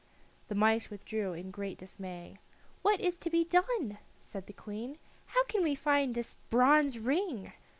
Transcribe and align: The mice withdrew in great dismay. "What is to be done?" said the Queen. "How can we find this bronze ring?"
The 0.47 0.55
mice 0.55 0.89
withdrew 0.89 1.33
in 1.33 1.51
great 1.51 1.77
dismay. 1.77 2.37
"What 2.81 2.99
is 2.99 3.17
to 3.19 3.29
be 3.29 3.43
done?" 3.43 3.99
said 4.19 4.47
the 4.47 4.51
Queen. 4.53 4.97
"How 5.27 5.43
can 5.43 5.61
we 5.61 5.75
find 5.75 6.15
this 6.15 6.37
bronze 6.49 6.97
ring?" 6.97 7.53